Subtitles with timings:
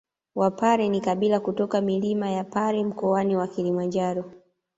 [0.35, 4.31] Wapare ni kabila kutoka milima ya Pare Mkoani wa Kilimanjaro